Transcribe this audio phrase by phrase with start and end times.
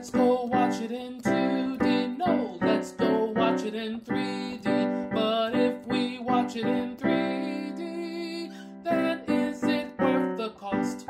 [0.00, 2.16] let's go watch it in 2D.
[2.16, 5.12] No, let's go watch it in 3D.
[5.12, 8.50] But if we watch it in 3D,
[8.82, 11.06] then is it worth the cost?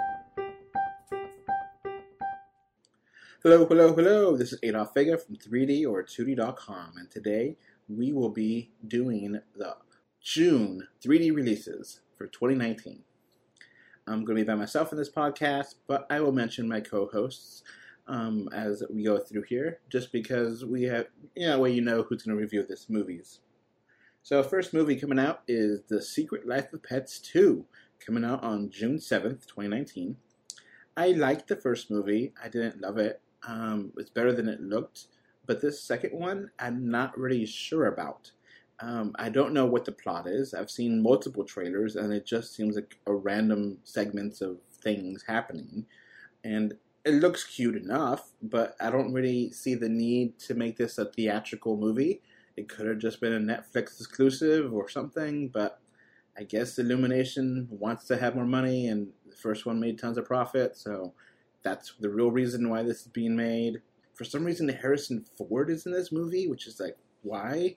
[3.45, 4.37] Hello, hello, hello.
[4.37, 9.77] This is Adolf Vega from 3D or 2D.com, and today we will be doing the
[10.21, 13.05] June 3D releases for 2019.
[14.09, 17.63] I'm going to be by myself in this podcast, but I will mention my co-hosts
[18.11, 21.07] um, as we go through here, just because we have,
[21.37, 23.39] you know, way you know who's going to review this movies.
[24.23, 27.65] So, first movie coming out is The Secret Life of Pets 2,
[28.05, 30.17] coming out on June 7th, 2019.
[30.97, 32.35] I liked the first movie.
[32.43, 33.21] I didn't love it.
[33.47, 35.07] Um, it's better than it looked.
[35.47, 38.33] But this second one, I'm not really sure about.
[38.81, 40.53] Um, I don't know what the plot is.
[40.53, 45.87] I've seen multiple trailers, and it just seems like a random segments of things happening.
[46.43, 50.99] And it looks cute enough, but I don't really see the need to make this
[50.99, 52.23] a theatrical movie.
[52.57, 55.81] It could have just been a Netflix exclusive or something, but
[56.39, 60.27] I guess Illumination wants to have more money, and the first one made tons of
[60.27, 61.13] profit, so
[61.63, 63.81] that's the real reason why this is being made.
[64.15, 67.77] For some reason, Harrison Ford is in this movie, which is like, why?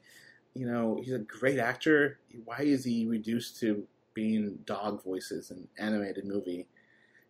[0.54, 2.20] you know, he's a great actor.
[2.46, 6.68] Why is he reduced to being dog voices in animated movie?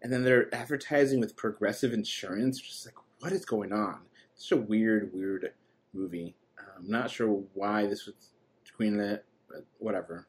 [0.03, 2.59] And then they're advertising with Progressive Insurance.
[2.59, 4.01] Just like, what is going on?
[4.35, 5.53] It's such a weird, weird
[5.93, 6.35] movie.
[6.77, 8.33] I'm not sure why this was
[8.77, 10.27] greenlit, but whatever.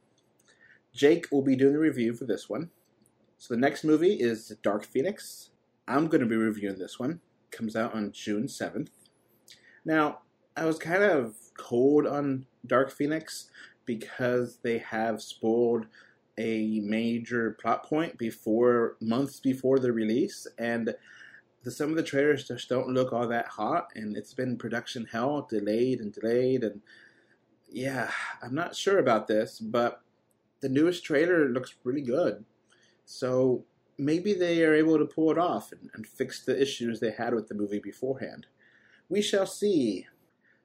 [0.95, 2.71] Jake will be doing the review for this one.
[3.39, 5.51] So the next movie is Dark Phoenix.
[5.89, 7.21] I'm going to be reviewing this one.
[7.51, 8.89] comes out on June 7th.
[9.85, 10.21] Now,
[10.57, 13.51] I was kind of cold on Dark Phoenix
[13.85, 15.87] because they have spoiled
[16.39, 20.95] a major plot point before months before the release and
[21.63, 25.07] the, some of the trailers just don't look all that hot and it's been production
[25.11, 26.81] hell delayed and delayed and
[27.69, 28.11] yeah
[28.43, 30.05] i'm not sure about this but
[30.65, 32.43] the newest trailer looks really good.
[33.05, 33.67] So
[33.99, 37.35] maybe they are able to pull it off and, and fix the issues they had
[37.35, 38.47] with the movie beforehand.
[39.11, 40.07] We shall see.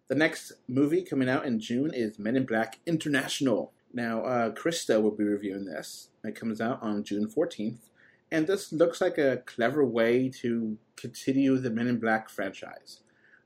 [0.07, 3.73] The next movie coming out in June is Men in Black International.
[3.93, 6.09] Now, uh, Krista will be reviewing this.
[6.23, 7.89] It comes out on June 14th.
[8.31, 13.01] And this looks like a clever way to continue the Men in Black franchise.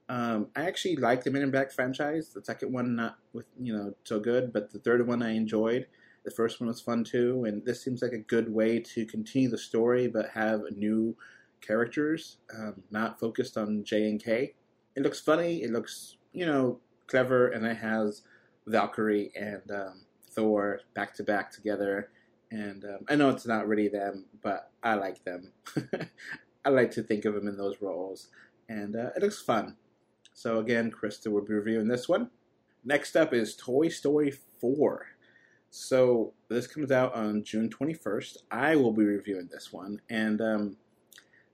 [0.09, 2.29] Um, I actually like the Men in Black franchise.
[2.29, 5.87] The second one, not with you know so good, but the third one I enjoyed.
[6.25, 9.49] The first one was fun too, and this seems like a good way to continue
[9.49, 11.15] the story, but have new
[11.61, 14.53] characters, um, not focused on J and K.
[14.97, 15.63] It looks funny.
[15.63, 18.23] It looks you know, clever, and it has
[18.67, 20.01] Valkyrie and um,
[20.35, 22.09] Thor back to back together.
[22.51, 25.53] And um, I know it's not really them, but I like them.
[26.65, 28.29] I like to think of them in those roles,
[28.69, 29.75] and uh, it looks fun.
[30.33, 32.29] So again, Krista will be reviewing this one.
[32.85, 35.07] Next up is Toy Story 4.
[35.71, 38.37] So this comes out on June 21st.
[38.51, 40.77] I will be reviewing this one, and um,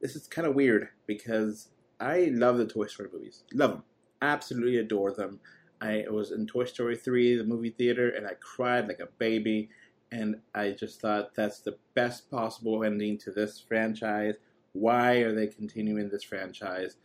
[0.01, 1.69] this is kind of weird because
[1.99, 3.43] I love the Toy Story movies.
[3.53, 3.83] Love them
[4.21, 5.39] absolutely adore them.
[5.81, 9.69] I was in Toy Story 3, the movie theater, and I cried like a baby.
[10.11, 14.35] And I just thought that's the best possible ending to this franchise.
[14.73, 16.97] Why are they continuing this franchise?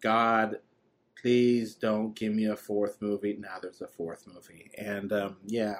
[0.00, 0.56] God,
[1.20, 3.36] please don't give me a fourth movie.
[3.38, 4.70] Now there's a fourth movie.
[4.78, 5.76] And um, yeah,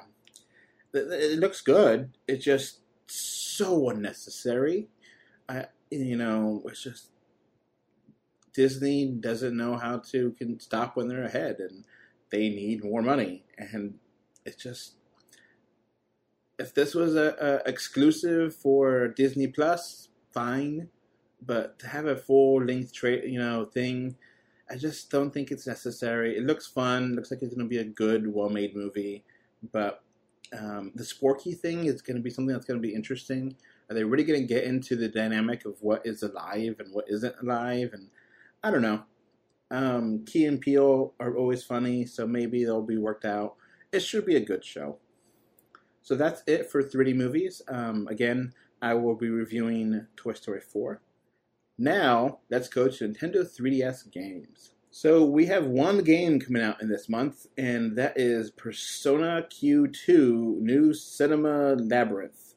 [0.93, 2.11] it, looks good.
[2.27, 4.89] It's just so unnecessary.
[5.47, 7.09] I, you know, it's just
[8.53, 11.83] Disney doesn't know how to can stop when they're ahead, and
[12.31, 13.43] they need more money.
[13.57, 13.95] And
[14.45, 14.95] it's just
[16.61, 20.89] if this was a, a exclusive for Disney Plus, fine.
[21.43, 24.15] But to have a full length trade, you know, thing,
[24.69, 26.37] I just don't think it's necessary.
[26.37, 27.15] It looks fun.
[27.15, 29.23] Looks like it's going to be a good, well made movie.
[29.71, 30.03] But
[30.57, 33.55] um, the Sporky thing is going to be something that's going to be interesting.
[33.89, 37.05] Are they really going to get into the dynamic of what is alive and what
[37.09, 37.89] isn't alive?
[37.93, 38.09] And
[38.63, 39.03] I don't know.
[39.71, 43.55] Um, Key and Peele are always funny, so maybe they'll be worked out.
[43.91, 44.97] It should be a good show.
[46.03, 47.61] So that's it for 3D movies.
[47.67, 51.01] Um, again, I will be reviewing Toy Story 4.
[51.77, 54.73] Now, let's go to Nintendo 3DS games.
[54.91, 60.59] So we have one game coming out in this month, and that is Persona Q2
[60.59, 62.50] New Cinema Labyrinth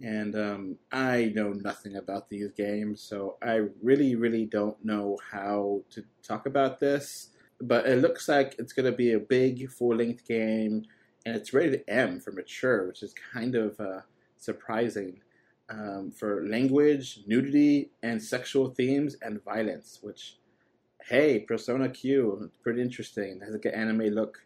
[0.00, 5.82] and um, I know nothing about these games, so I really, really don't know how
[5.90, 7.30] to talk about this.
[7.60, 10.84] But it looks like it's going to be a big full length game,
[11.26, 14.02] and it's rated M for mature, which is kind of uh,
[14.36, 15.20] surprising
[15.68, 20.36] um, for language, nudity, and sexual themes and violence, which
[21.08, 23.38] hey, Persona Q, pretty interesting.
[23.40, 24.38] It has like an anime look.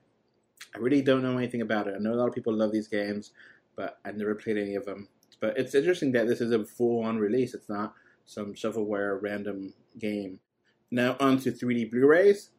[0.74, 1.94] I really don't know anything about it.
[1.96, 3.32] I know a lot of people love these games,
[3.76, 5.08] but I've never played any of them.
[5.42, 7.52] But it's interesting that this is a full-on release.
[7.52, 7.94] It's not
[8.24, 10.38] some shovelware random game.
[10.88, 12.50] Now on to 3D Blu-rays.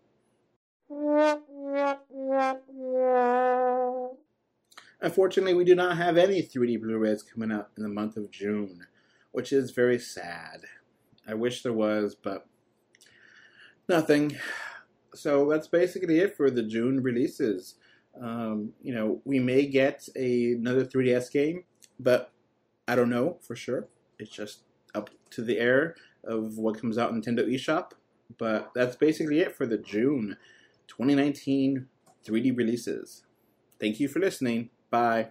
[4.99, 8.85] Unfortunately, we do not have any 3D Blu-rays coming out in the month of June,
[9.31, 10.65] which is very sad.
[11.25, 12.45] I wish there was, but
[13.87, 14.35] nothing.
[15.15, 17.75] So that's basically it for the June releases.
[18.21, 21.63] Um, you know, we may get a, another 3DS game,
[21.97, 22.32] but
[22.87, 23.87] I don't know for sure.
[24.19, 24.61] It's just
[24.93, 27.91] up to the air of what comes out in Nintendo eShop.
[28.37, 30.37] But that's basically it for the June
[30.87, 31.87] 2019
[32.25, 33.23] 3D releases.
[33.79, 34.69] Thank you for listening.
[34.89, 35.29] Bye.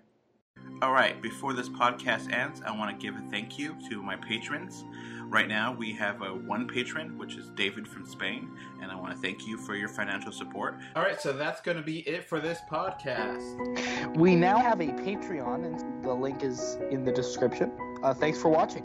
[0.83, 4.17] All right, before this podcast ends, I want to give a thank you to my
[4.17, 4.85] patrons.
[5.27, 8.51] Right now, we have a one patron, which is David from Spain,
[8.83, 10.81] and I want to thank you for your financial support.
[10.97, 14.17] All right, so that's going to be it for this podcast.
[14.17, 17.71] We now have a Patreon, and the link is in the description.
[18.03, 18.85] Uh, thanks for watching.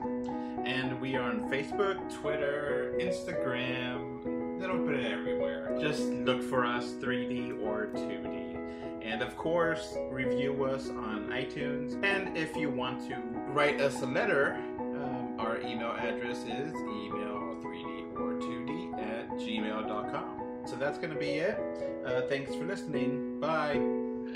[0.67, 4.36] And we are on Facebook, Twitter, Instagram.
[4.67, 5.77] They don't put it everywhere.
[5.79, 9.01] Just look for us 3D or 2D.
[9.01, 11.93] And of course, review us on iTunes.
[12.03, 13.15] And if you want to
[13.53, 20.63] write us a letter, um, our email address is email3d or 2d at gmail.com.
[20.65, 21.57] So that's going to be it.
[22.05, 23.39] Uh, thanks for listening.
[23.39, 23.79] Bye.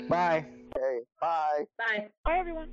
[0.08, 0.46] Bye.
[0.74, 1.64] Okay, bye.
[1.76, 2.08] Bye.
[2.24, 2.70] Bye, everyone.